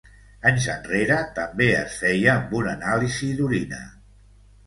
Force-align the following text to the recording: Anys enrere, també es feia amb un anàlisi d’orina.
Anys 0.51 0.63
enrere, 0.75 1.17
també 1.39 1.67
es 1.81 1.99
feia 2.05 2.31
amb 2.35 2.57
un 2.61 2.71
anàlisi 2.73 3.31
d’orina. 3.43 3.83